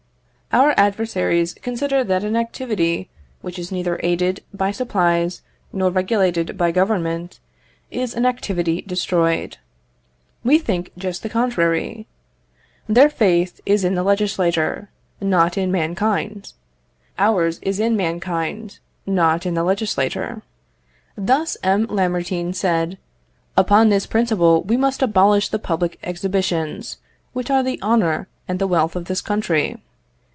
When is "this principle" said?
23.87-24.63